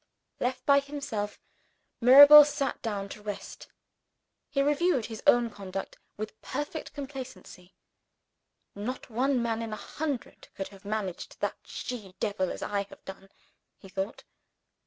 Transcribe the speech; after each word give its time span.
Left 0.39 0.65
by 0.65 0.79
himself, 0.79 1.39
Mirabel 2.01 2.43
sat 2.43 2.81
down 2.81 3.07
to 3.09 3.21
rest. 3.21 3.67
He 4.49 4.63
reviewed 4.63 5.05
his 5.05 5.21
own 5.27 5.51
conduct 5.51 5.95
with 6.17 6.41
perfect 6.41 6.93
complacency. 6.95 7.75
"Not 8.73 9.11
one 9.11 9.39
man 9.43 9.61
in 9.61 9.73
a 9.73 9.83
hundred 9.85 10.47
could 10.55 10.69
have 10.69 10.85
managed 10.85 11.39
that 11.41 11.57
she 11.65 12.15
devil 12.19 12.49
as 12.49 12.63
I 12.63 12.81
have 12.85 13.05
done," 13.05 13.29
he 13.77 13.89
thought. 13.89 14.23